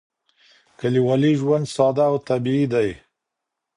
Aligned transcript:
کلیوالي 0.79 1.31
ژوند 1.39 1.65
ساده 1.75 2.03
او 2.09 2.15
طبیعي 2.29 2.65
دی. 2.73 2.89